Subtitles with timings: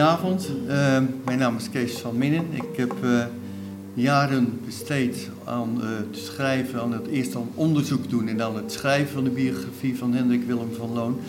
[0.00, 2.46] Goedenavond, uh, mijn naam is Kees van Minnen.
[2.50, 3.24] Ik heb uh,
[3.94, 8.72] jaren besteed aan uh, het schrijven, aan het eerst aan onderzoek doen en dan het
[8.72, 11.20] schrijven van de biografie van Hendrik Willem van Loon.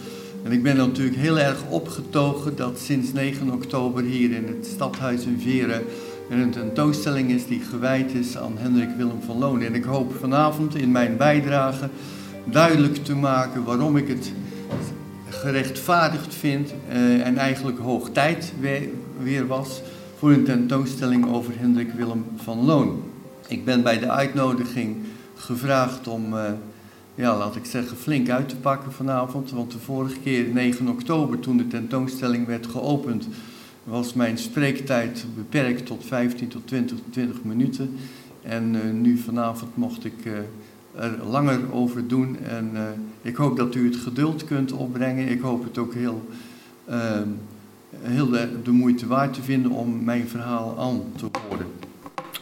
[0.43, 5.25] En ik ben natuurlijk heel erg opgetogen dat sinds 9 oktober hier in het stadhuis
[5.25, 5.83] in Veren
[6.29, 9.61] er een tentoonstelling is die gewijd is aan Hendrik Willem van Loon.
[9.61, 11.89] En ik hoop vanavond in mijn bijdrage
[12.45, 14.31] duidelijk te maken waarom ik het
[15.41, 18.53] gerechtvaardigd vind uh, en eigenlijk hoog tijd
[19.19, 19.81] weer, was
[20.17, 23.03] voor een tentoonstelling over Hendrik Willem van Loon.
[23.47, 24.97] Ik ben bij de uitnodiging
[25.35, 26.43] gevraagd om, uh,
[27.15, 29.51] ja, laat ik zeggen, flink uit te pakken vanavond.
[29.51, 33.27] Want de vorige keer, 9 oktober, toen de tentoonstelling werd geopend,
[33.83, 37.97] was mijn spreektijd beperkt tot 15 tot 20, 20 minuten.
[38.41, 40.45] En uh, nu vanavond mocht ik er
[41.29, 42.37] langer over doen.
[42.39, 42.71] En
[43.21, 45.27] ik hoop dat u het geduld kunt opbrengen.
[45.27, 46.29] Ik hoop het ook heel,
[46.89, 47.21] uh,
[47.97, 48.29] heel
[48.63, 51.65] de, moeite waard te vinden om mijn verhaal aan te horen.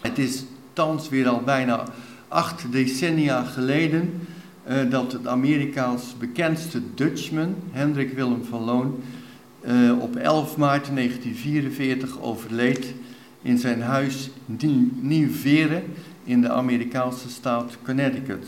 [0.02, 1.84] Het is thans weer al bijna
[2.28, 4.28] acht decennia geleden
[4.70, 9.02] uh, dat het Amerikaans bekendste Dutchman, Hendrik Willem van Loon,
[10.00, 12.94] op 11 maart 1944 overleed
[13.42, 14.30] in zijn huis
[15.00, 15.84] Nieuw-Veren
[16.24, 18.46] in de Amerikaanse staat Connecticut.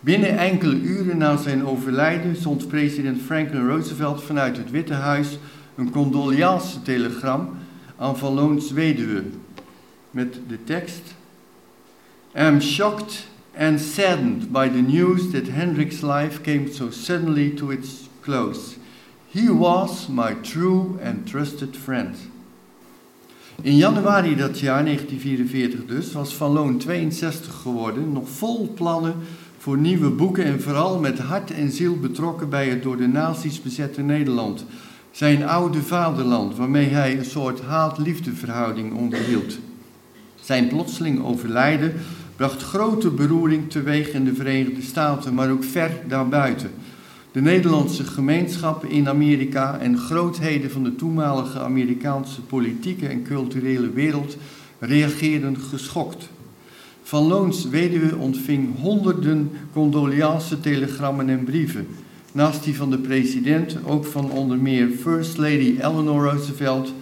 [0.00, 5.38] Binnen enkele uren na zijn overlijden zond president Franklin Roosevelt vanuit het Witte Huis
[5.76, 7.56] een condoliance-telegram
[7.96, 9.22] aan Van Loons weduwe
[10.10, 11.02] met de tekst:
[12.34, 13.26] am shocked
[13.58, 18.76] and saddened by the news that Hendrik's life came so suddenly to its close.
[19.30, 22.16] He was my true and trusted friend.
[23.62, 29.14] In januari dat jaar, 1944 dus, was Van Loon 62 geworden, nog vol plannen
[29.68, 33.62] voor nieuwe boeken en vooral met hart en ziel betrokken bij het door de nazi's
[33.62, 34.64] bezette Nederland.
[35.10, 39.58] Zijn oude vaderland, waarmee hij een soort haat-liefdeverhouding onderhield.
[40.40, 41.92] Zijn plotseling overlijden
[42.36, 46.70] bracht grote beroering teweeg in de Verenigde Staten, maar ook ver daarbuiten.
[47.32, 54.36] De Nederlandse gemeenschappen in Amerika en grootheden van de toenmalige Amerikaanse politieke en culturele wereld
[54.78, 56.28] reageerden geschokt.
[57.08, 61.86] Van Loons weduwe ontving honderden condoliance-telegrammen en brieven.
[62.32, 66.92] Naast die van de president ook van onder meer First Lady Eleanor Roosevelt,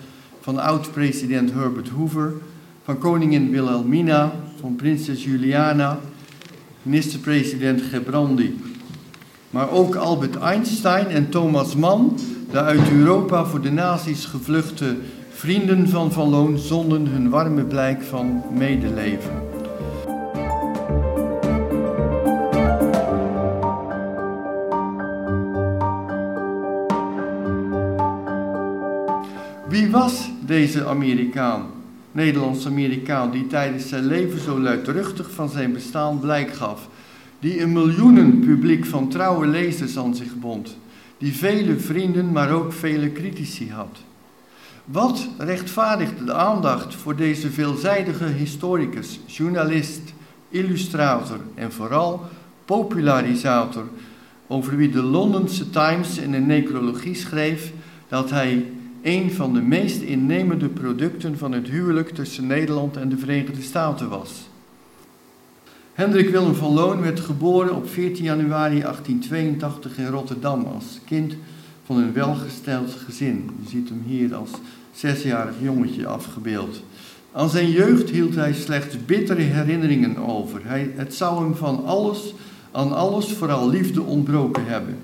[0.40, 2.32] van oud-president Herbert Hoover,
[2.84, 6.00] van koningin Wilhelmina, van prinses Juliana,
[6.82, 8.56] minister-president Gebrandi
[9.50, 12.18] maar ook Albert Einstein en Thomas Mann,
[12.50, 14.96] de uit Europa voor de nazi's gevluchte
[15.30, 19.55] vrienden van Van Loon, zonden hun warme blijk van medeleven.
[30.56, 31.66] Deze Amerikaan,
[32.12, 36.88] Nederlands-Amerikaan, die tijdens zijn leven zo luidruchtig van zijn bestaan blijk gaf?
[37.38, 40.76] die een miljoenen publiek van trouwe lezers aan zich bond,
[41.18, 43.98] die vele vrienden, maar ook vele critici had.
[44.84, 50.14] Wat rechtvaardigt de aandacht voor deze veelzijdige historicus, journalist,
[50.48, 52.24] illustrator en vooral
[52.64, 53.88] popularisator,
[54.46, 57.72] over wie de Londense Times in een necrologie schreef
[58.08, 58.64] dat hij
[59.06, 64.08] een van de meest innemende producten van het huwelijk tussen Nederland en de Verenigde Staten
[64.08, 64.48] was?
[65.92, 71.34] Hendrik Willem van Loon werd geboren op 14 januari 1882 in Rotterdam als kind
[71.84, 73.50] van een welgesteld gezin.
[73.62, 74.50] Je ziet hem hier als
[74.92, 76.82] zesjarig jongetje afgebeeld.
[77.32, 80.60] Aan zijn jeugd hield hij slechts bittere herinneringen over.
[80.64, 82.34] Hij, het zou hem van alles,
[82.72, 84.98] aan alles vooral liefde ontbroken hebben.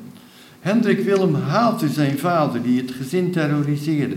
[0.62, 4.16] Hendrik Willem haatte zijn vader die het gezin terroriseerde.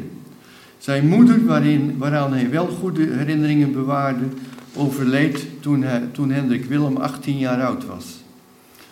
[0.77, 4.25] Zijn moeder, waarin, waaraan hij wel goede herinneringen bewaarde,
[4.75, 8.05] overleed toen, hij, toen Hendrik Willem 18 jaar oud was.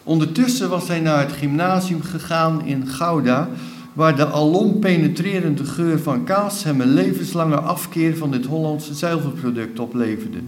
[0.04, 3.50] Ondertussen was hij naar het gymnasium gegaan in Gouda,
[3.94, 9.80] waar de alom penetrerende geur van kaas hem een levenslange afkeer van dit Hollandse zuivelproduct
[9.80, 10.40] opleverde.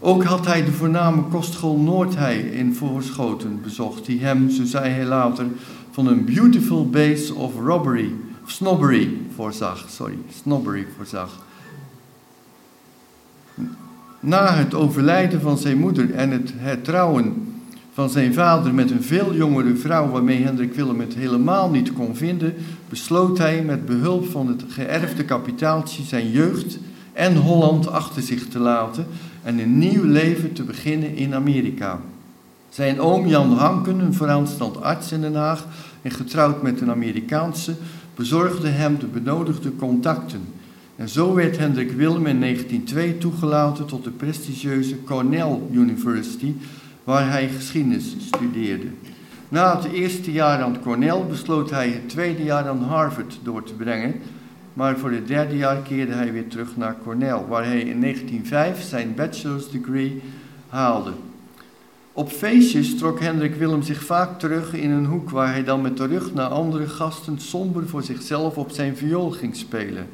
[0.00, 5.04] Ook had hij de voorname kostschool Noordhei in Voorschoten bezocht, die hem, zo zei hij
[5.04, 5.46] later,
[5.94, 8.12] van een beautiful base of robbery,
[8.46, 9.86] snobbery voorzag.
[9.88, 11.42] Sorry, snobbery voorzag.
[14.20, 17.54] Na het overlijden van zijn moeder en het hertrouwen
[17.92, 22.16] van zijn vader met een veel jongere vrouw waarmee Hendrik Willem het helemaal niet kon
[22.16, 22.54] vinden,
[22.88, 26.78] besloot hij met behulp van het geërfde kapitaaltje zijn jeugd
[27.12, 29.06] en Holland achter zich te laten
[29.42, 32.00] en een nieuw leven te beginnen in Amerika.
[32.74, 35.66] Zijn oom Jan Hanken, een vooraanstaand arts in Den Haag
[36.02, 37.74] en getrouwd met een Amerikaanse,
[38.14, 40.40] bezorgde hem de benodigde contacten.
[40.96, 46.54] En zo werd Hendrik Willem in 1902 toegelaten tot de prestigieuze Cornell University,
[47.04, 48.86] waar hij geschiedenis studeerde.
[49.48, 53.74] Na het eerste jaar aan Cornell besloot hij het tweede jaar aan Harvard door te
[53.74, 54.14] brengen,
[54.72, 58.82] maar voor het derde jaar keerde hij weer terug naar Cornell, waar hij in 1905
[58.82, 60.22] zijn bachelor's degree
[60.68, 61.12] haalde.
[62.16, 65.96] Op feestjes trok Hendrik Willem zich vaak terug in een hoek waar hij dan met
[65.96, 70.06] de rug naar andere gasten somber voor zichzelf op zijn viool ging spelen.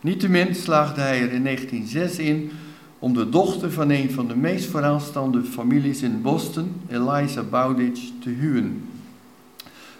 [0.00, 2.50] Niettemin slaagde hij er in 1906 in
[2.98, 8.30] om de dochter van een van de meest vooraanstaande families in Boston, Eliza Bowditch, te
[8.30, 8.88] huwen.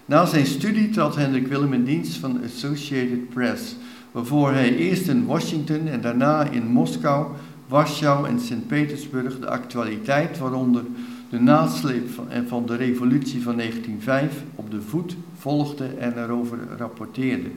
[0.05, 3.77] Na zijn studie trad Hendrik Willem in dienst van Associated Press,
[4.13, 7.27] waarvoor hij eerst in Washington en daarna in Moskou,
[7.69, 10.85] Warschau en Sint-Petersburg de actualiteit, waaronder
[11.33, 17.49] de nasleep van, van de revolutie van 1905, op de voet volgde en erover rapporteerde.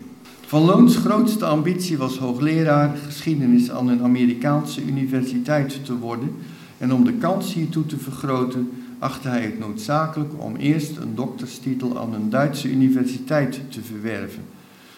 [0.45, 6.35] Van Loons grootste ambitie was hoogleraar geschiedenis aan een Amerikaanse universiteit te worden
[6.77, 11.99] en om de kans hiertoe te vergroten achtte hij het noodzakelijk om eerst een dokterstitel
[11.99, 14.43] aan een Duitse universiteit te verwerven.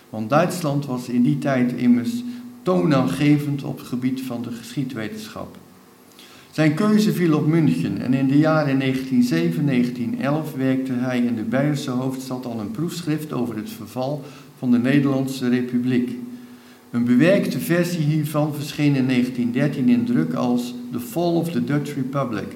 [0.10, 2.24] Want Duitsland was in die tijd immers
[2.62, 5.58] toonaangevend op het gebied van de geschiedwetenschap.
[6.58, 11.92] Zijn keuze viel op München en in de jaren 1907-1911 werkte hij in de Beierse
[11.92, 14.24] hoofdstad aan een proefschrift over het verval
[14.58, 16.12] van de Nederlandse Republiek.
[16.92, 21.96] Een bewerkte versie hiervan verscheen in 1913 in druk als The Fall of the Dutch
[21.96, 22.56] Republic.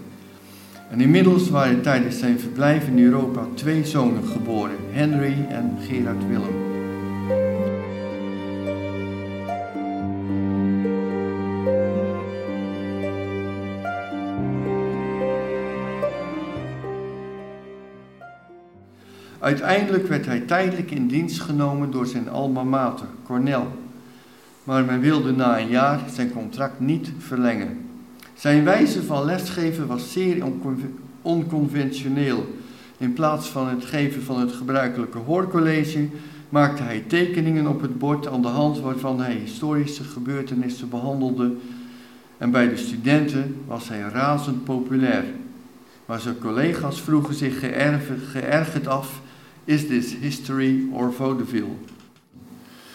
[0.89, 6.70] En inmiddels waren tijdens zijn verblijf in Europa twee zonen geboren, Henry en Gerard Willem.
[19.51, 23.63] Uiteindelijk werd hij tijdelijk in dienst genomen door zijn alma mater, Cornell.
[24.63, 27.77] Maar men wilde na een jaar zijn contract niet verlengen.
[28.33, 30.43] Zijn wijze van lesgeven was zeer
[31.21, 32.55] onconventioneel.
[32.97, 36.07] In plaats van het geven van het gebruikelijke hoorcollege
[36.49, 41.53] maakte hij tekeningen op het bord aan de hand waarvan hij historische gebeurtenissen behandelde.
[42.37, 45.23] En bij de studenten was hij razend populair.
[46.05, 47.59] Maar zijn collega's vroegen zich
[48.31, 49.21] geërgerd af
[49.65, 51.75] Is this history or vaudeville?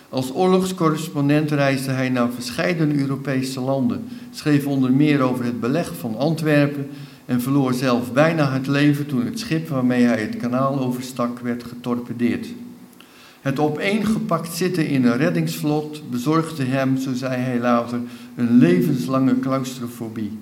[0.08, 6.16] Als oorlogscorrespondent reisde hij naar verschillende Europese landen, schreef onder meer over het beleg van
[6.16, 6.88] Antwerpen
[7.24, 11.64] en verloor zelf bijna het leven toen het schip waarmee hij het kanaal overstak werd
[11.64, 12.46] getorpedeerd.
[13.40, 18.00] Het opeengepakt zitten in een reddingsvlot bezorgde hem, zo zei hij later,
[18.36, 20.38] een levenslange claustrofobie.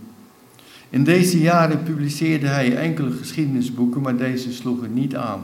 [0.90, 5.40] In deze jaren publiceerde hij enkele geschiedenisboeken, maar deze sloegen niet aan.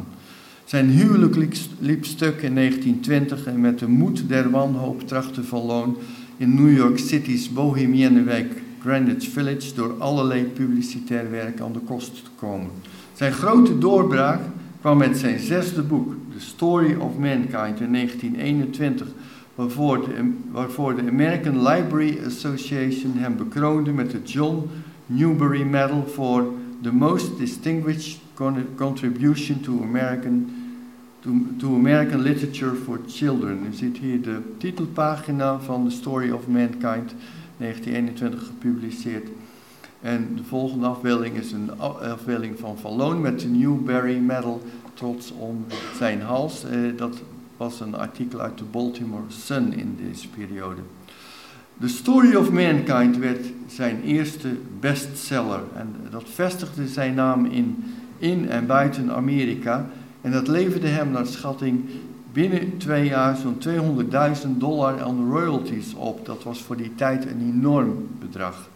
[0.71, 1.37] Zijn huwelijk
[1.79, 5.97] liep stuk in 1920 en met de moed der wanhoop trachtte Van Loon
[6.37, 12.15] in New York City's bohemienne wijk Greenwich Village door allerlei publicitair werk aan de kost
[12.15, 12.71] te komen.
[13.13, 14.41] Zijn grote doorbraak
[14.81, 19.07] kwam met zijn zesde boek, The Story of Mankind, in 1921,
[19.55, 24.71] waarvoor de, waarvoor de American Library Association hem bekroonde met de John
[25.07, 26.53] Newbery Medal voor
[26.83, 28.19] the most distinguished
[28.77, 30.60] contribution to American
[31.23, 33.67] to, American Literature for Children.
[33.67, 37.15] U ziet hier de titelpagina van The Story of Mankind,
[37.57, 39.29] 1921 gepubliceerd.
[40.01, 44.63] En de volgende afbeelding is een afbeelding van Van Loon met de Newberry Medal
[44.95, 45.65] trots om
[45.97, 46.65] zijn hals.
[46.65, 47.23] Eh, dat
[47.57, 50.81] was een artikel uit de Baltimore Sun in deze periode.
[51.81, 54.49] The Story of Mankind werd zijn eerste
[54.81, 57.85] bestseller en dat vestigde zijn naam in,
[58.19, 61.85] in en buiten Amerika en dat leverde hem naar schatting
[62.33, 63.59] binnen twee jaar zo'n
[64.45, 66.27] 200.000 dollar aan royalties op.
[66.27, 68.69] Dat was voor die tijd een enorm bedrag.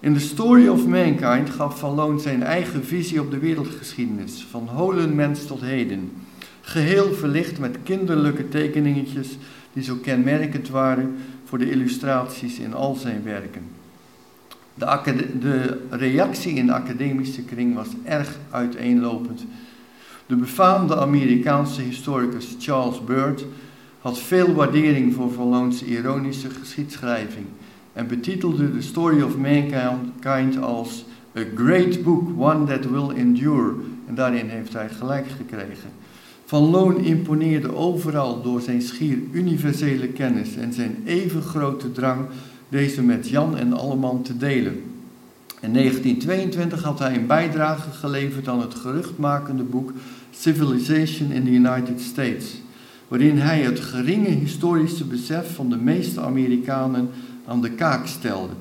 [0.00, 4.68] In The Story of Mankind gaf Van Loon zijn eigen visie op de wereldgeschiedenis, van
[4.68, 6.12] holen mens tot heden.
[6.60, 9.38] Geheel verlicht met kinderlijke tekeningetjes
[9.72, 13.62] die zo kenmerkend waren voor de illustraties in al zijn werken.
[14.74, 19.44] De, de reactie in de academische kring was erg uiteenlopend
[20.30, 23.44] de befaamde Amerikaanse historicus Charles Burt
[24.00, 27.46] had veel waardering voor Van ironische geschiedschrijving
[27.92, 31.04] en betitelde The Story of Mankind als
[31.38, 33.74] A Great Book, One That Will Endure.
[34.06, 35.90] En daarin heeft hij gelijk gekregen.
[36.44, 42.26] Van Loon imponeerde overal door zijn schier universele kennis en zijn even grote drang
[42.68, 44.82] deze met Jan en Alleman te delen.
[45.60, 49.92] In 1922 had hij een bijdrage geleverd aan het geruchtmakende boek
[50.30, 52.44] Civilization in the United States,
[53.08, 57.10] waarin hij het geringe historische besef van de meeste Amerikanen
[57.46, 58.52] aan de kaak stelde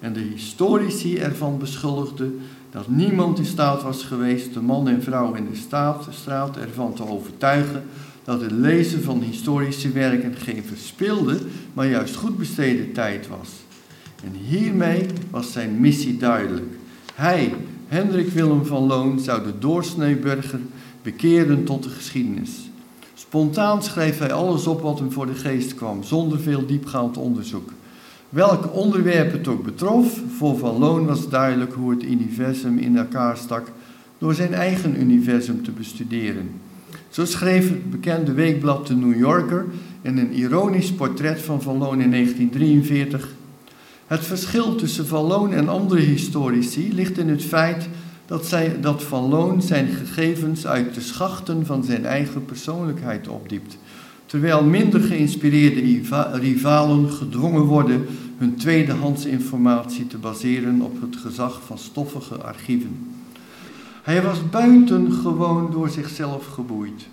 [0.00, 2.30] en de historici ervan beschuldigde
[2.70, 7.08] dat niemand in staat was geweest de man en vrouw in de straat ervan te
[7.08, 7.82] overtuigen
[8.24, 11.38] dat het lezen van historische werken geen verspilde,
[11.72, 13.48] maar juist goed besteden tijd was.
[14.24, 16.74] En hiermee was zijn missie duidelijk.
[17.14, 17.54] Hij,
[17.88, 20.16] Hendrik Willem van Loon, zou de doorsnee
[21.02, 22.50] bekeren tot de geschiedenis.
[23.14, 27.72] Spontaan schreef hij alles op wat hem voor de geest kwam, zonder veel diepgaand onderzoek.
[28.28, 33.72] Welk onderwerp het ook betrof, voor Van was duidelijk hoe het universum in elkaar stak
[34.18, 36.50] door zijn eigen universum te bestuderen.
[37.08, 39.66] Zo schreef het bekende weekblad The New Yorker
[40.02, 43.34] in een ironisch portret van Van in 1943.
[44.06, 47.88] Het verschil tussen Van en andere historici ligt in het feit
[48.26, 53.78] dat, zij, dat Van Loon zijn gegevens uit de schachten van zijn eigen persoonlijkheid opdiept
[54.32, 56.00] terwijl minder geïnspireerde
[56.32, 58.06] rivalen gedwongen worden
[58.38, 63.14] hun tweedehands informatie te baseren op het gezag van stoffige archieven.
[64.02, 67.08] Hij was buitengewoon door zichzelf geboeid.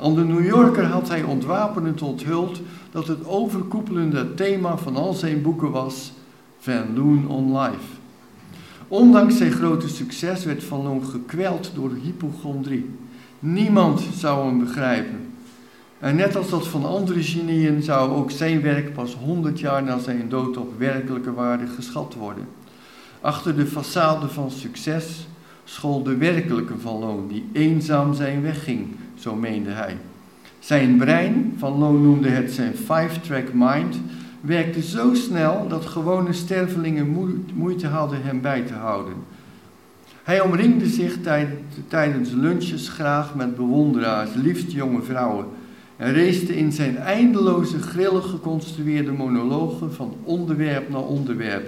[0.00, 2.60] Aan de New Yorker had hij ontwapenend onthuld
[2.92, 6.12] dat het overkoepelende thema van al zijn boeken was
[6.58, 7.99] Van Loon on Life.
[8.90, 12.90] Ondanks zijn grote succes werd Van Loon gekweld door hypochondrie.
[13.38, 15.32] Niemand zou hem begrijpen.
[15.98, 19.98] En net als dat van andere genieën zou ook zijn werk pas 100 jaar na
[19.98, 22.48] zijn dood op werkelijke waarde geschat worden.
[23.20, 25.26] Achter de façade van succes
[25.64, 29.96] school de werkelijke Van Loon, die eenzaam zijn weg ging, zo meende hij.
[30.58, 33.96] Zijn brein, Van Loon noemde het zijn five-track mind,
[34.40, 39.14] werkte zo snel dat gewone stervelingen moeite hadden hem bij te houden.
[40.22, 41.16] Hij omringde zich
[41.88, 45.46] tijdens lunches graag met bewonderaars, liefst jonge vrouwen
[45.96, 51.66] en reesde in zijn eindeloze grillig geconstrueerde monologen van onderwerp naar onderwerp.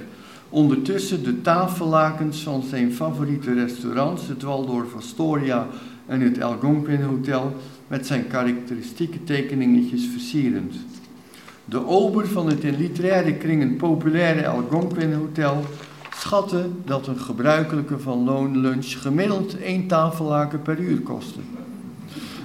[0.48, 5.66] Ondertussen de tafellakens van zijn favoriete restaurants, het Waldorf Astoria
[6.06, 10.74] en het Algonquin Hotel, met zijn karakteristieke tekeningetjes versierend.
[11.64, 15.64] De ober van het in literaire kringen populaire Algonquin Hotel
[16.16, 21.40] schatte dat een gebruikelijke van loonlunch gemiddeld één tafellaken per uur kostte.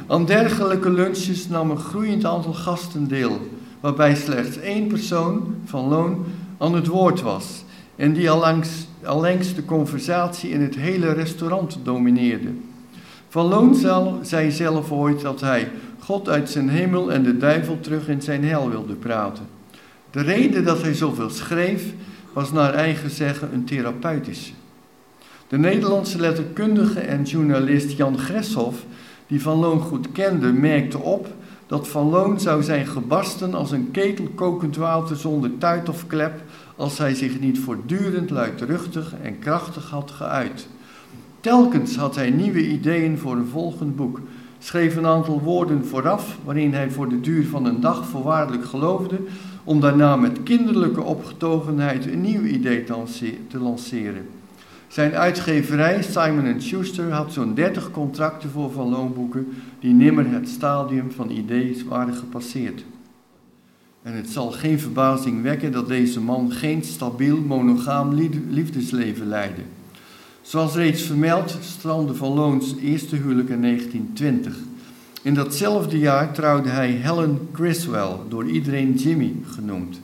[0.08, 3.40] Aan dergelijke lunches nam een groeiend aantal gasten deel,
[3.80, 6.26] waarbij slechts één persoon van loon
[6.58, 7.64] aan het woord was
[7.96, 12.50] en die allangs, allengs de conversatie in het hele restaurant domineerde.
[13.30, 13.76] Van Loon
[14.22, 15.70] zei zelf ooit dat hij
[16.08, 19.48] God uit zijn hemel en de duivel terug in zijn hel wilde praten.
[20.12, 21.94] De reden dat hij zoveel schreef
[22.34, 24.54] was naar eigen zeggen een therapeutische.
[25.48, 28.86] De Nederlandse letterkundige en journalist Jan Greshoff
[29.28, 31.28] die Van Loon goed kende, merkte op
[31.66, 36.42] dat Van Loon zou zijn gebarsten als een ketel kokend water zonder tuit of klep,
[36.76, 40.68] als hij zich niet voortdurend luidruchtig en krachtig had geuit.
[41.40, 44.20] Telkens had hij nieuwe ideeën voor een volgend boek,
[44.60, 49.20] schreef een aantal woorden vooraf waarin hij voor de duur van een dag voorwaardelijk geloofde,
[49.64, 52.84] om daarna met kinderlijke opgetogenheid een nieuw idee
[53.48, 54.26] te lanceren.
[54.88, 59.48] Zijn uitgeverij Simon Schuster had zo'n 30 contracten voor Van Loonboeken
[59.80, 62.84] die nimmer het stadium van ideeën waren gepasseerd.
[64.02, 68.14] En het zal geen verbazing wekken dat deze man geen stabiel monogaam
[68.50, 69.62] liefdesleven leidde.
[70.48, 74.58] Zoals reeds vermeld strandde Van Loons eerste huwelijk in 1920.
[75.22, 80.00] In datzelfde jaar trouwde hij Helen Criswell, door iedereen Jimmy genoemd.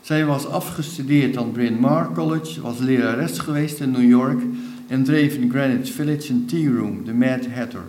[0.00, 4.42] Zij was afgestudeerd aan Bryn Mawr College, was lerares geweest in New York
[4.86, 7.84] en dreef in Greenwich Village een tea room, de Mad Hatter.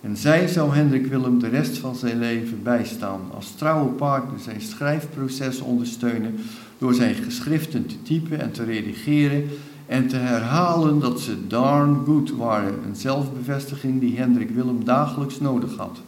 [0.00, 4.60] En zij zou Hendrik Willem de rest van zijn leven bijstaan, als trouwe partner zijn
[4.60, 6.34] schrijfproces ondersteunen
[6.78, 9.44] door zijn geschriften te typen en te redigeren
[9.86, 15.76] en te herhalen dat ze darn good waren, een zelfbevestiging die Hendrik Willem dagelijks nodig
[15.76, 16.00] had.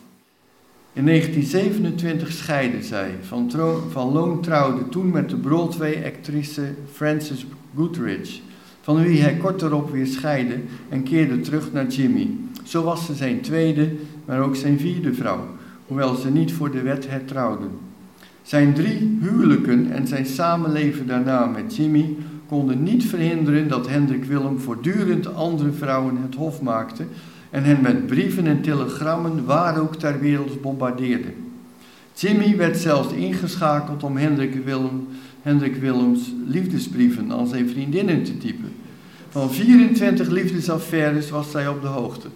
[0.93, 3.15] In 1927 scheidden zij.
[3.23, 3.51] Van,
[3.91, 7.47] van Loon trouwde toen met de Broadway-actrice Frances
[7.77, 8.41] Goodrich,
[8.81, 10.57] van wie hij kort daarop weer scheidde
[10.89, 12.31] en keerde terug naar Jimmy.
[12.65, 13.93] Zo was ze zijn tweede,
[14.25, 15.47] maar ook zijn vierde vrouw,
[15.87, 17.90] hoewel ze niet voor de wet hertrouwden.
[18.43, 22.17] Zijn drie huwelijken en zijn samenleven daarna met Jimmy
[22.49, 27.05] konden niet verhinderen dat Hendrik Willem voortdurend andere vrouwen het hof maakte
[27.51, 31.29] en hen met brieven en telegrammen waar ook ter wereld bombardeerde.
[32.15, 35.09] Jimmy werd zelfs ingeschakeld om Hendrik, Willem,
[35.43, 38.73] Hendrik Willems liefdesbrieven aan zijn vriendinnen te typen.
[39.29, 42.29] Van 24 liefdesaffaires was zij op de hoogte.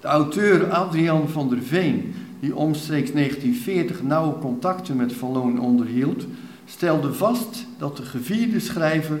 [0.00, 6.24] De auteur Adrian van der Veen, die omstreeks 1940 nauwe contacten met Van Loon onderhield,
[6.64, 9.20] stelde vast dat de gevierde schrijver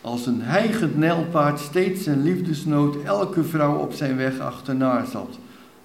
[0.00, 5.38] als een heigend nijlpaard steeds zijn liefdesnood elke vrouw op zijn weg achterna zat,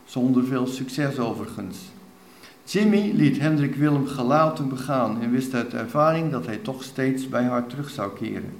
[0.05, 1.77] zonder veel succes overigens.
[2.63, 7.43] Jimmy liet Hendrik Willem gelaten begaan en wist uit ervaring dat hij toch steeds bij
[7.43, 8.53] haar terug zou keren.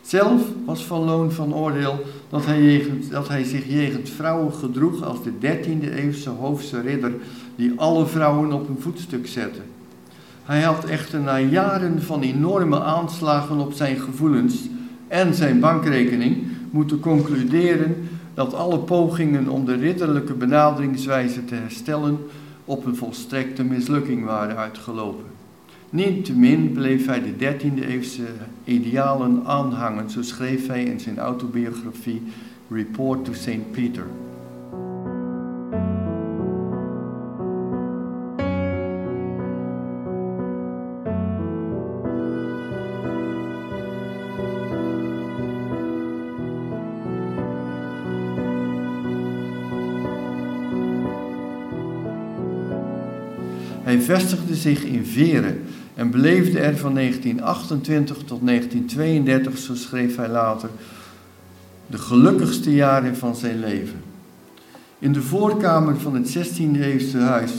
[0.00, 5.18] Zelf was Van Loon van oordeel dat hij, dat hij zich jegens vrouwen gedroeg als
[5.22, 7.12] de 13e eeuwse hoofdse ridder
[7.56, 9.60] die alle vrouwen op een voetstuk zette.
[10.44, 14.68] Hij had echter na jaren van enorme aanslagen op zijn gevoelens
[15.08, 22.18] en zijn bankrekening moeten concluderen dat alle pogingen om de ridderlijke benaderingswijze te herstellen
[22.64, 25.37] op een volstrekte mislukking waren uitgelopen.
[25.90, 28.26] Niettemin bleef hij de 13e eeuwse
[28.64, 32.22] idealen aanhangen, zo schreef hij in zijn autobiografie
[32.70, 33.70] Report to St.
[33.70, 34.06] Peter.
[53.82, 55.64] Hij vestigde zich in Veren
[55.98, 60.68] en beleefde er van 1928 tot 1932, zo schreef hij later,
[61.86, 64.02] de gelukkigste jaren van zijn leven.
[64.98, 67.52] In de voorkamer van het 16e eeuwse huis,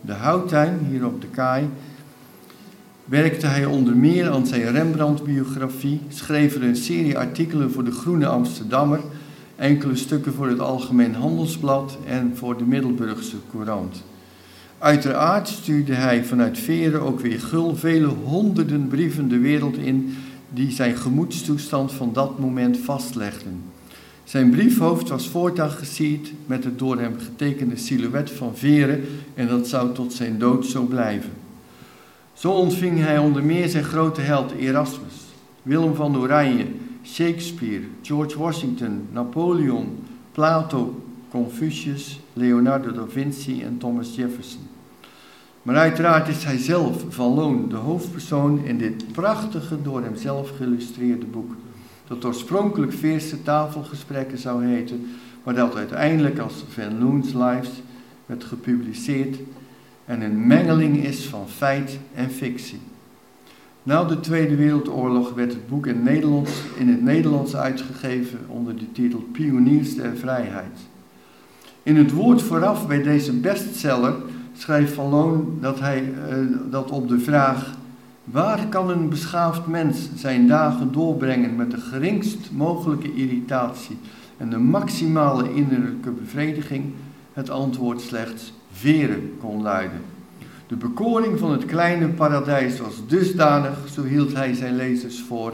[0.00, 1.68] de Houttuin, hier op de Kaai,
[3.04, 8.26] werkte hij onder meer aan zijn Rembrandt-biografie, schreef er een serie artikelen voor de Groene
[8.26, 9.00] Amsterdammer,
[9.56, 14.02] enkele stukken voor het Algemeen Handelsblad en voor de Middelburgse Courant.
[14.82, 20.14] Uiteraard stuurde hij vanuit Veren ook weer gul vele honderden brieven de wereld in
[20.50, 23.62] die zijn gemoedstoestand van dat moment vastlegden.
[24.24, 29.68] Zijn briefhoofd was voortaan gesierd met het door hem getekende silhouet van Veren en dat
[29.68, 31.30] zou tot zijn dood zo blijven.
[32.32, 35.14] Zo ontving hij onder meer zijn grote held Erasmus,
[35.62, 36.66] Willem van Oranje,
[37.04, 39.98] Shakespeare, George Washington, Napoleon,
[40.32, 44.71] Plato, Confucius, Leonardo da Vinci en Thomas Jefferson.
[45.62, 51.26] Maar uiteraard is hij zelf van Loon de hoofdpersoon in dit prachtige, door hemzelf geïllustreerde
[51.26, 51.54] boek.
[52.06, 55.06] Dat oorspronkelijk Veerse tafelgesprekken zou heten,
[55.42, 57.82] maar dat uiteindelijk als Van Loon's Lives
[58.26, 59.36] werd gepubliceerd
[60.04, 62.80] en een mengeling is van feit en fictie.
[63.82, 68.92] Na de Tweede Wereldoorlog werd het boek in, Nederlands, in het Nederlands uitgegeven onder de
[68.92, 70.78] titel Pioniers der Vrijheid.
[71.82, 74.14] In het woord vooraf bij deze bestseller
[74.62, 76.36] schrijft Van Loon dat, hij, uh,
[76.70, 77.70] dat op de vraag:
[78.24, 83.98] waar kan een beschaafd mens zijn dagen doorbrengen met de geringst mogelijke irritatie
[84.36, 86.84] en de maximale innerlijke bevrediging,
[87.32, 90.00] het antwoord slechts veren kon luiden.
[90.66, 95.52] De bekoring van het kleine paradijs was dusdanig, zo hield hij zijn lezers voor,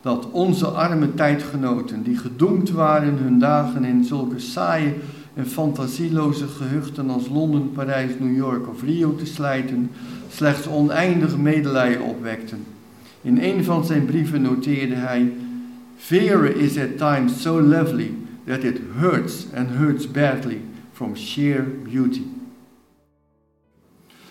[0.00, 4.94] dat onze arme tijdgenoten, die gedoemd waren hun dagen in zulke saaie
[5.34, 9.90] en fantasieloze gehuchten als Londen, Parijs, New York of Rio te slijten,
[10.30, 12.64] slechts oneindig medelijden opwekten.
[13.22, 15.32] In een van zijn brieven noteerde hij:
[15.96, 18.14] Vera is at times so lovely
[18.44, 20.60] that it hurts and hurts badly
[20.92, 22.22] from sheer beauty.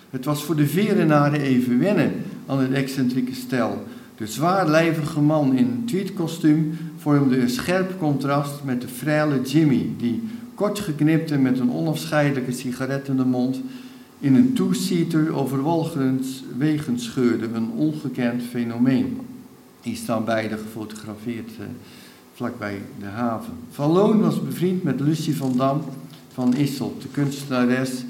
[0.09, 2.11] Het was voor de Verenaren even wennen
[2.45, 3.83] aan het excentrieke stel.
[4.15, 10.23] De zwaarlijvige man in een tweedkostuum vormde een scherp contrast met de frêle Jimmy, die
[10.59, 13.61] kort geknipt met een onafscheidelijke sigaret in de mond,
[14.19, 15.63] in een two-seater over
[16.57, 19.19] wegen scheurde, een ongekend fenomeen.
[19.81, 21.65] Die staan beide gefotografeerd eh,
[22.33, 23.53] vlakbij de haven.
[23.71, 25.81] Van Loon was bevriend met Lucie van Dam
[26.33, 28.03] van Isselt, de kunstenares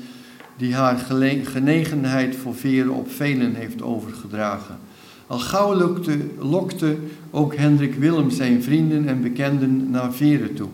[0.58, 0.98] die haar
[1.44, 4.78] genegenheid voor veren op velen heeft overgedragen.
[5.28, 6.98] Al gauw lokte, lokte
[7.32, 10.70] ook Hendrik Willem zijn vrienden en bekenden naar veren toe.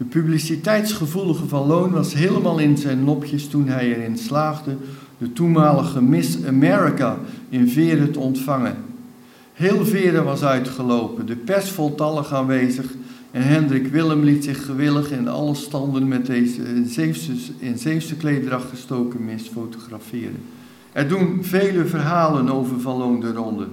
[0.00, 4.76] De publiciteitsgevoelige Van Loon was helemaal in zijn nopjes toen hij erin slaagde
[5.18, 8.76] de toenmalige Miss America in Veren te ontvangen.
[9.52, 12.94] Heel Veren was uitgelopen, de pers voltallig aanwezig
[13.30, 17.78] en Hendrik Willem liet zich gewillig in alle standen met deze in Zeefse, in
[18.70, 20.42] gestoken mis fotograferen.
[20.92, 23.66] Er doen vele verhalen over Van Loon de ronde.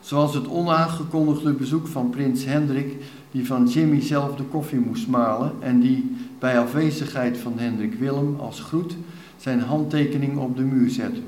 [0.00, 2.96] Zoals het onaangekondigde bezoek van prins Hendrik
[3.34, 8.36] die van Jimmy zelf de koffie moest malen en die bij afwezigheid van Hendrik Willem
[8.40, 8.96] als groet
[9.36, 11.20] zijn handtekening op de muur zette.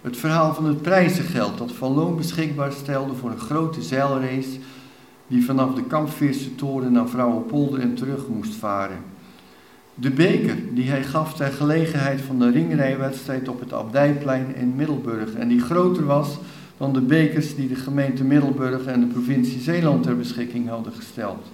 [0.00, 3.82] Het verhaal van het prijzengeld dat Van Loon beschikbaar stelde voor een grote
[9.94, 15.34] De beker die hij gaf ter gelegenheid van de ringrijwedstrijd op het Abdijplein in Middelburg
[15.34, 16.38] en die groter was
[16.78, 21.46] dan de bekers die de gemeente Middelburg en de provincie Zeeland ter beschikking hadden gesteld.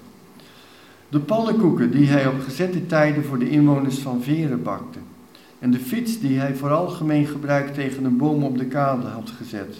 [1.09, 4.99] De pannenkoeken die hij op gezette tijden voor de inwoners van Veren bakte.
[5.59, 9.33] En de fiets die hij voor algemeen gebruik tegen een boom op de kade had
[9.37, 9.77] gezet.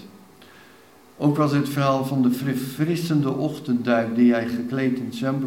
[1.17, 5.37] Ook was het verhaal van de verfrissende ochtendduik die hij gekleed in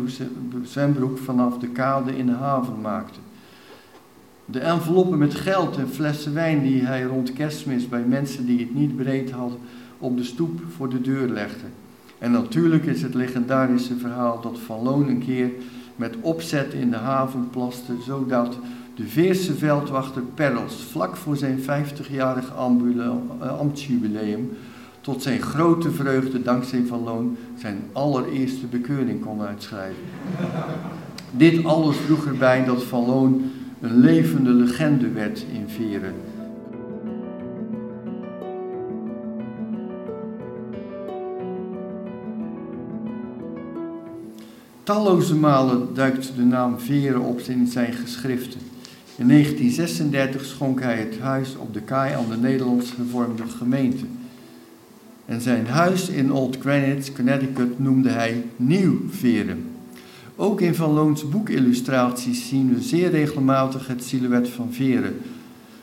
[0.62, 3.18] zwembroek vanaf de kade in de haven maakte.
[4.44, 8.74] De enveloppen met geld en flessen wijn die hij rond kerstmis bij mensen die het
[8.74, 9.58] niet breed hadden
[9.98, 11.66] op de stoep voor de deur legde.
[12.18, 15.50] En natuurlijk is het legendarische verhaal dat Van Loon een keer
[15.96, 18.58] met opzet in de haven plaste, zodat
[18.94, 22.52] de Veerse veldwachter Perls vlak voor zijn 50-jarig
[23.58, 24.50] ambtsjubileum
[25.00, 30.02] tot zijn grote vreugde dankzij Van Loon zijn allereerste bekeuring kon uitschrijven.
[31.30, 36.14] Dit alles droeg erbij dat Van Loon een levende legende werd in Veren.
[44.88, 48.60] Talloze malen duikt de naam Veren op in zijn geschriften.
[49.16, 54.04] In 1936 schonk hij het huis op de kaai aan de Nederlands hervormde gemeente.
[55.26, 59.64] En zijn huis in Old Greenwich, Connecticut, noemde hij Nieuw Veren.
[60.36, 65.16] Ook in Van Loons boekillustraties zien we zeer regelmatig het silhouet van Veren.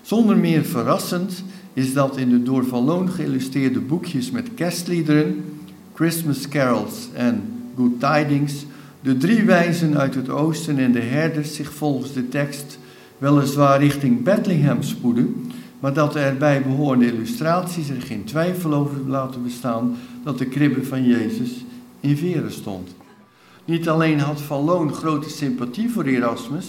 [0.02, 5.46] Zonder meer verrassend is dat in de door Van Loon geïllustreerde boekjes met kerstliederen,
[5.94, 7.42] Christmas carols en
[7.76, 8.66] Good Tidings
[9.06, 12.80] de drie wijzen uit het oosten en de herders zich volgens de tekst
[13.18, 19.44] weliswaar richting Bethlehem spoeden, maar dat de erbij behorende illustraties er geen twijfel over laten
[19.44, 21.66] bestaan dat de kribbe van Jezus
[22.00, 22.96] in Veren stond.
[23.66, 26.68] Niet alleen had Van Loon grote sympathie voor Erasmus,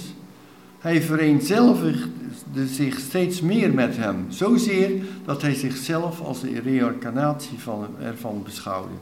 [0.79, 4.91] hij vereenzelvigde zich steeds meer met hem, zozeer
[5.25, 8.95] dat hij zichzelf als de reïncarnatie van, ervan beschouwde.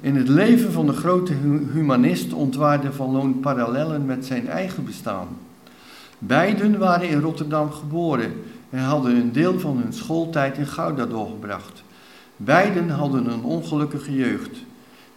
[0.00, 1.32] In het leven van de grote
[1.72, 5.28] humanist ontwaarde Van Loon parallellen met zijn eigen bestaan.
[6.18, 8.32] Beiden waren in Rotterdam geboren
[8.70, 11.82] en hadden een deel van hun schooltijd in Gouda doorgebracht.
[12.36, 14.56] Beiden hadden een ongelukkige jeugd.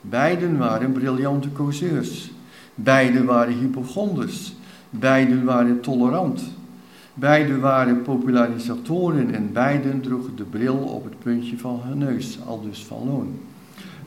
[0.01, 2.31] Beiden waren briljante causeurs.
[2.75, 4.53] Beiden waren hypochonders.
[4.89, 6.43] Beiden waren tolerant.
[7.13, 12.61] Beiden waren popularisatoren en beiden droegen de bril op het puntje van hun neus, al
[12.61, 13.39] dus van Loon.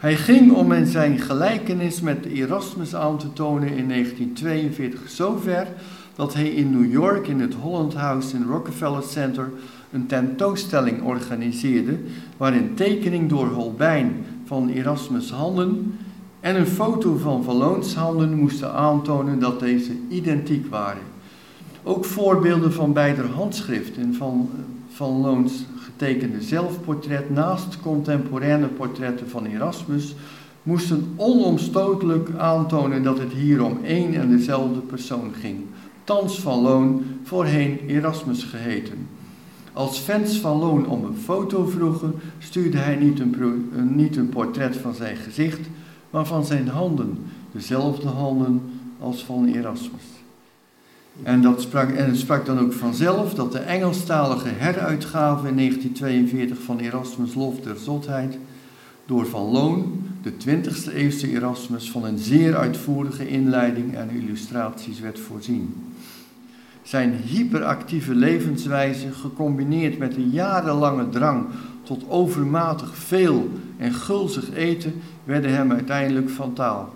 [0.05, 5.67] Hij ging om in zijn gelijkenis met Erasmus aan te tonen in 1942 zover
[6.15, 9.51] dat hij in New York in het Holland House in Rockefeller Center
[9.93, 11.99] een tentoonstelling organiseerde
[12.37, 15.99] waarin tekening door Holbein van Erasmus' handen
[16.41, 21.03] en een foto van Valloons handen moesten aantonen dat deze identiek waren.
[21.83, 24.51] Ook voorbeelden van beide handschriften van,
[24.89, 25.65] van Loons
[25.97, 30.15] getekende zelfportret naast contemporaine portretten van Erasmus
[30.63, 35.61] moesten onomstotelijk aantonen dat het hier om één en dezelfde persoon ging.
[36.05, 39.09] Thans van Loon, voorheen Erasmus geheten.
[39.73, 44.77] Als fans van Loon om een foto vroegen, stuurde hij niet een, niet een portret
[44.77, 45.61] van zijn gezicht,
[46.11, 47.19] maar van zijn handen,
[47.53, 48.63] dezelfde handen
[49.01, 50.14] als van Erasmus.
[51.23, 56.63] En, dat sprak, en het sprak dan ook vanzelf dat de Engelstalige heruitgave in 1942
[56.63, 58.39] van Erasmus Lof der Zotheid
[59.07, 65.21] door Van Loon, de 20e eeuwse Erasmus, van een zeer uitvoerige inleiding en illustraties werd
[65.21, 65.93] voorzien.
[66.83, 71.47] Zijn hyperactieve levenswijze, gecombineerd met een jarenlange drang
[71.83, 76.93] tot overmatig veel en gulzig eten, werden hem uiteindelijk fataal.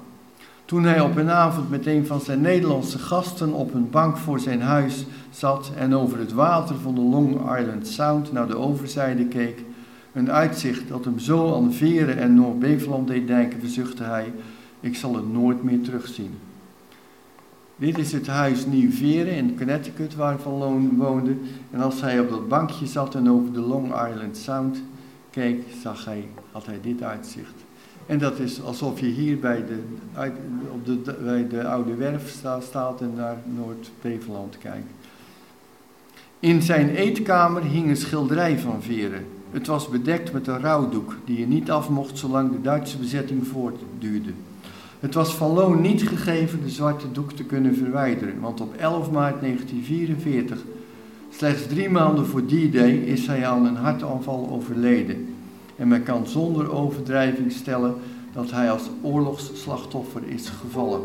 [0.68, 4.40] Toen hij op een avond met een van zijn Nederlandse gasten op een bank voor
[4.40, 9.26] zijn huis zat en over het water van de Long Island Sound naar de overzijde
[9.26, 9.64] keek,
[10.12, 14.32] een uitzicht dat hem zo aan Veren en Noord-Beveland deed denken, verzuchtte hij:
[14.80, 16.38] Ik zal het nooit meer terugzien.
[17.76, 21.36] Dit is het huis Nieuw Veren in Connecticut waar Van woonde.
[21.70, 24.82] En als hij op dat bankje zat en over de Long Island Sound
[25.30, 27.66] keek, zag hij, had hij dit uitzicht.
[28.08, 29.78] En dat is alsof je hier bij de,
[30.72, 34.86] op de, bij de Oude Werf staat en naar Noord-Beveland kijkt.
[36.40, 39.26] In zijn eetkamer hing een schilderij van Veren.
[39.50, 43.46] Het was bedekt met een rouwdoek die je niet af mocht zolang de Duitse bezetting
[43.46, 44.30] voortduurde.
[45.00, 49.10] Het was Van Loon niet gegeven de zwarte doek te kunnen verwijderen, want op 11
[49.10, 50.58] maart 1944,
[51.30, 55.34] slechts drie maanden voor die day, is hij aan een hartaanval overleden.
[55.78, 57.94] En men kan zonder overdrijving stellen
[58.32, 61.00] dat hij als oorlogsslachtoffer is gevallen.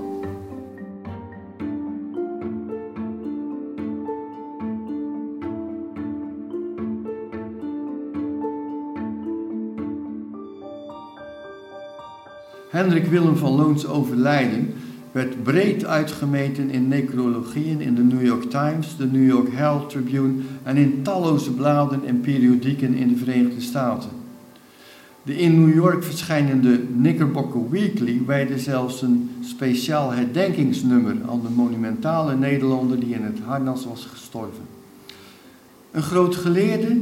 [12.70, 14.74] Hendrik Willem van Loons overlijden
[15.12, 20.42] werd breed uitgemeten in necrologieën in de New York Times, de New York Herald Tribune
[20.64, 24.23] en in talloze bladen en periodieken in de Verenigde Staten.
[25.26, 32.36] De in New York verschijnende Knickerbocker Weekly wijde zelfs een speciaal herdenkingsnummer aan de monumentale
[32.36, 34.64] Nederlander die in het harnas was gestorven.
[35.92, 36.98] Een groot geleerde,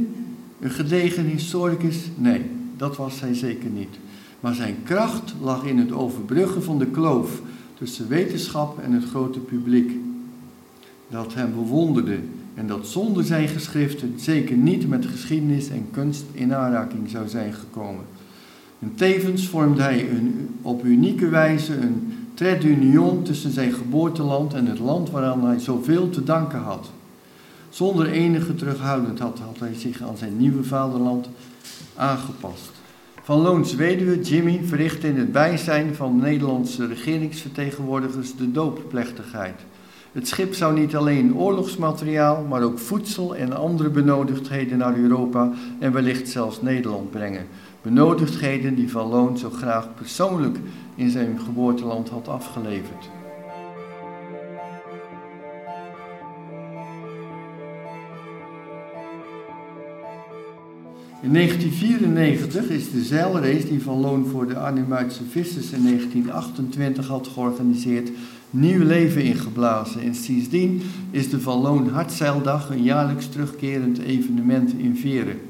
[0.60, 2.10] een gedegen historicus?
[2.14, 3.98] Nee, dat was hij zeker niet.
[4.40, 7.40] Maar zijn kracht lag in het overbruggen van de kloof
[7.78, 9.92] tussen wetenschap en het grote publiek.
[11.08, 12.18] Dat hem bewonderde
[12.54, 17.52] en dat zonder zijn geschriften zeker niet met geschiedenis en kunst in aanraking zou zijn
[17.52, 18.04] gekomen.
[18.78, 22.66] En tevens vormde hij een, op unieke wijze een trait
[23.24, 26.90] tussen zijn geboorteland en het land waaraan hij zoveel te danken had.
[27.68, 31.28] Zonder enige terughoudendheid had hij zich aan zijn nieuwe vaderland
[31.96, 32.70] aangepast.
[33.22, 39.60] Van Loons weduwe Jimmy verrichtte in het bijzijn van Nederlandse regeringsvertegenwoordigers de doopplechtigheid.
[40.12, 45.92] Het schip zou niet alleen oorlogsmateriaal, maar ook voedsel en andere benodigdheden naar Europa en
[45.92, 47.46] wellicht zelfs Nederland brengen.
[47.82, 50.58] Benodigdheden die Van Loon zo graag persoonlijk
[50.94, 53.10] in zijn geboorteland had afgeleverd.
[61.22, 67.28] In 1994 is de zeilrace die Van Loon voor de Arnhemuitse vissers in 1928 had
[67.28, 68.10] georganiseerd
[68.52, 70.00] nieuw leven ingeblazen.
[70.00, 75.40] En sindsdien is de Van Loon Hartzeildag een jaarlijks terugkerend evenement in Veren.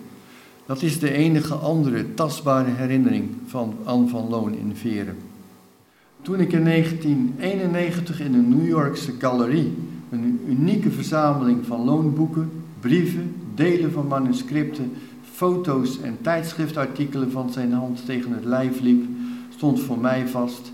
[0.67, 5.17] Dat is de enige andere tastbare herinnering van Anne van Loon in Veren.
[6.23, 9.73] Toen ik in 1991 in een New Yorkse galerie
[10.11, 14.93] een unieke verzameling van loonboeken, brieven, delen van manuscripten
[15.33, 19.05] foto's en tijdschriftartikelen van zijn hand tegen het lijf liep,
[19.57, 20.73] stond voor mij vast: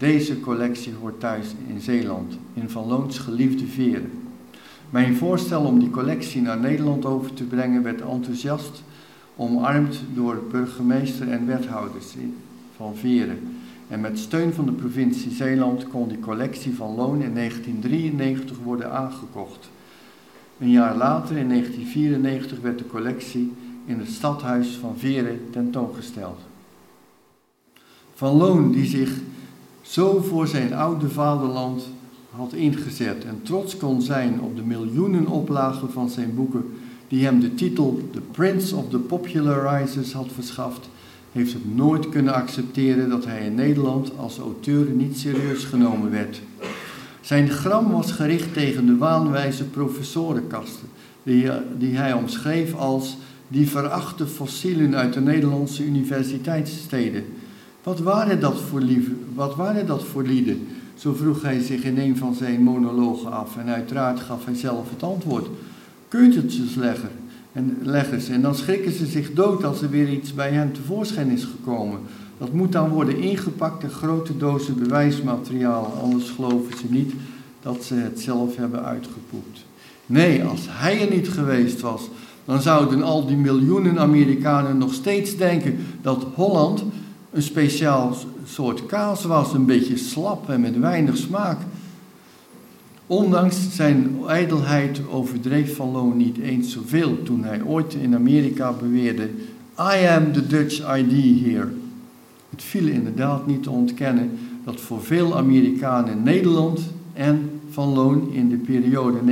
[0.00, 4.10] deze collectie hoort thuis in Zeeland, in Van Loons geliefde veren.
[4.90, 8.82] Mijn voorstel om die collectie naar Nederland over te brengen werd enthousiast
[9.36, 12.14] omarmd door burgemeester en wethouders
[12.76, 13.38] van Veren.
[13.88, 18.92] En met steun van de provincie Zeeland kon die collectie van Loon in 1993 worden
[18.92, 19.70] aangekocht.
[20.58, 23.52] Een jaar later, in 1994, werd de collectie
[23.84, 26.40] in het stadhuis van Veren tentoongesteld.
[28.14, 29.10] Van Loon, die zich
[29.90, 31.82] zo voor zijn oude vaderland
[32.30, 36.64] had ingezet en trots kon zijn op de miljoenen oplagen van zijn boeken,
[37.08, 40.88] die hem de titel The Prince of the Popularizers had verschaft,
[41.32, 46.40] heeft het nooit kunnen accepteren dat hij in Nederland als auteur niet serieus genomen werd.
[47.20, 50.88] Zijn gram was gericht tegen de waanwijze professorenkasten,
[51.22, 53.16] die, die hij omschreef als
[53.48, 57.24] die verachte fossielen uit de Nederlandse universiteitssteden.
[57.82, 60.66] Wat waren dat voor, lieve, wat waren dat voor lieden?
[60.94, 64.90] Zo vroeg hij zich in een van zijn monologen af en uiteraard gaf hij zelf
[64.90, 65.46] het antwoord.
[66.08, 67.10] Keutertjes leggen
[67.52, 67.76] en
[68.20, 71.44] ze en dan schrikken ze zich dood als er weer iets bij hen tevoorschijn is
[71.44, 71.98] gekomen.
[72.38, 77.12] Dat moet dan worden ingepakt in grote dozen bewijsmateriaal, anders geloven ze niet
[77.62, 79.64] dat ze het zelf hebben uitgepoept.
[80.06, 82.08] Nee, als hij er niet geweest was,
[82.44, 86.82] dan zouden al die miljoenen Amerikanen nog steeds denken dat Holland
[87.30, 91.58] een speciaal soort kaas was, een beetje slap en met weinig smaak.
[93.06, 99.28] Ondanks zijn ijdelheid overdreef Van Loon niet eens zoveel toen hij ooit in Amerika beweerde:
[99.78, 101.68] I am the Dutch ID here.
[102.50, 106.80] Het viel inderdaad niet te ontkennen dat voor veel Amerikanen Nederland
[107.12, 109.22] en Van Loon in de periode 1920-1945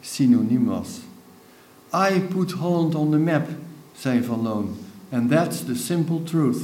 [0.00, 0.88] synoniem was.
[1.94, 3.48] I put Holland on the map,
[3.96, 4.68] zei Van Loon.
[5.10, 6.62] And that's the simple truth.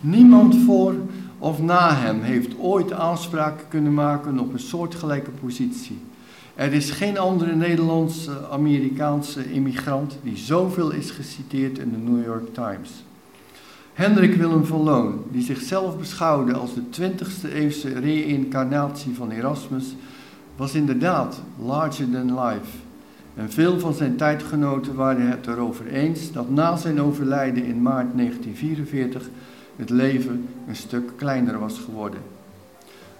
[0.00, 0.94] Niemand voor
[1.38, 5.98] of na hem heeft ooit aanspraak kunnen maken op een soortgelijke positie.
[6.54, 12.54] Er is geen andere Nederlandse Amerikaanse immigrant die zoveel is geciteerd in de New York
[12.54, 12.90] Times.
[13.92, 19.94] Hendrik Willem van Loon, die zichzelf beschouwde als de 20e eeuwse reïncarnatie van Erasmus,
[20.56, 22.70] was inderdaad larger than life.
[23.34, 28.16] En veel van zijn tijdgenoten waren het erover eens dat na zijn overlijden in maart
[28.16, 29.28] 1944
[29.76, 32.20] het leven een stuk kleiner was geworden.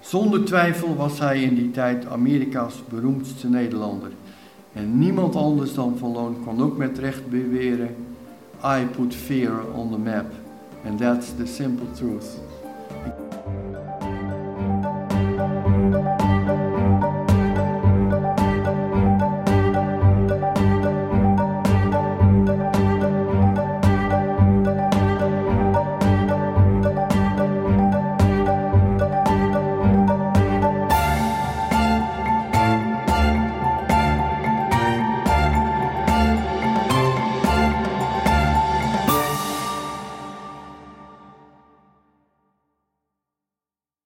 [0.00, 4.10] Zonder twijfel was hij in die tijd Amerika's beroemdste Nederlander.
[4.72, 7.88] En niemand anders dan Van Loon kon ook met recht beweren:
[8.64, 10.26] I put fear on the map.
[10.86, 12.40] And that's the simple truth.